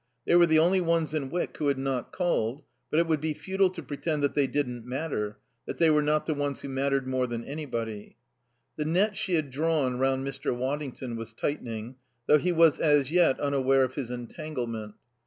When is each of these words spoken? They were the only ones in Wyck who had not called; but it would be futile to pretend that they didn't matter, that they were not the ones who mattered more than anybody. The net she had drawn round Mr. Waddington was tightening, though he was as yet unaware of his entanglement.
They 0.25 0.35
were 0.35 0.47
the 0.47 0.57
only 0.57 0.81
ones 0.81 1.13
in 1.13 1.29
Wyck 1.29 1.55
who 1.57 1.67
had 1.67 1.77
not 1.77 2.11
called; 2.11 2.63
but 2.89 2.99
it 2.99 3.05
would 3.05 3.21
be 3.21 3.35
futile 3.35 3.69
to 3.69 3.83
pretend 3.83 4.23
that 4.23 4.33
they 4.33 4.47
didn't 4.47 4.83
matter, 4.83 5.37
that 5.67 5.77
they 5.77 5.91
were 5.91 6.01
not 6.01 6.25
the 6.25 6.33
ones 6.33 6.61
who 6.61 6.69
mattered 6.69 7.05
more 7.05 7.27
than 7.27 7.45
anybody. 7.45 8.17
The 8.77 8.85
net 8.85 9.15
she 9.15 9.35
had 9.35 9.51
drawn 9.51 9.99
round 9.99 10.25
Mr. 10.25 10.57
Waddington 10.57 11.17
was 11.17 11.33
tightening, 11.33 11.97
though 12.25 12.39
he 12.39 12.51
was 12.51 12.79
as 12.79 13.11
yet 13.11 13.39
unaware 13.39 13.83
of 13.83 13.93
his 13.93 14.09
entanglement. 14.09 14.95